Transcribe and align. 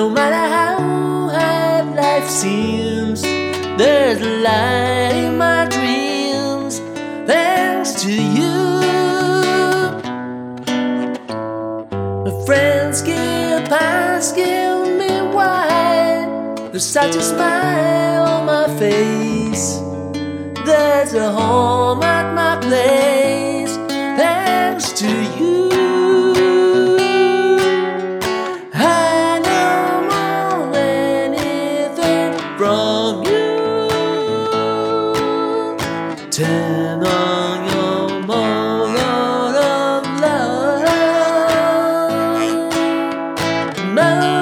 no 0.00 0.08
matter 0.08 0.44
how 0.56 0.78
hard 1.36 1.94
life 1.94 2.26
seems. 2.26 3.20
There's 3.80 4.18
light 4.46 5.14
in 5.24 5.36
my 5.36 5.66
dreams, 5.76 6.78
thanks 7.30 7.90
to 8.02 8.10
you. 8.36 8.60
My 12.26 12.34
friends 12.46 13.02
give 13.02 13.60
past, 13.68 14.36
give 14.36 14.88
me 15.00 15.12
wine. 15.36 16.28
There's 16.70 16.90
such 16.98 17.14
a 17.16 17.24
smile 17.32 18.24
on 18.34 18.46
my 18.46 18.68
face. 18.78 19.64
There's 20.64 21.12
a 21.12 21.30
home 21.30 22.02
at 22.02 22.26
my 22.40 22.54
place, 22.66 23.09
Turn 36.40 37.02
your 37.68 38.22
of 39.54 40.06
love. 43.94 44.39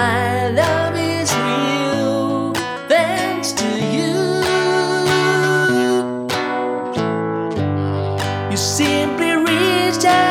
My 0.00 0.48
love 0.48 0.96
is 0.96 1.30
real, 1.46 2.54
thanks 2.88 3.52
to 3.52 3.68
you. 3.94 4.14
You 8.50 8.56
simply 8.56 9.32
reached 9.48 10.06
out 10.06 10.29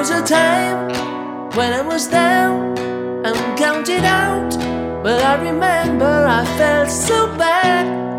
was 0.00 0.08
a 0.08 0.22
time 0.22 0.88
when 1.56 1.74
I 1.74 1.82
was 1.82 2.06
down 2.06 2.78
and 3.26 3.58
counted 3.58 4.02
out, 4.02 4.50
but 5.02 5.22
I 5.22 5.34
remember 5.34 6.06
I 6.06 6.42
felt 6.56 6.88
so 6.88 7.26
bad. 7.36 8.09